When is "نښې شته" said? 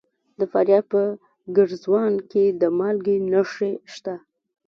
3.31-4.15